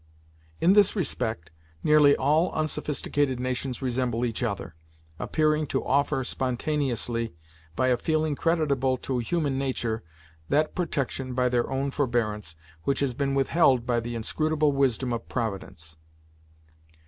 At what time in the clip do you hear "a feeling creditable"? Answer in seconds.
7.89-8.97